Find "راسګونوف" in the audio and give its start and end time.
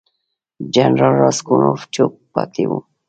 1.23-1.81